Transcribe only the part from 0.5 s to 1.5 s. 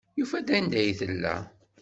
anda ay tella.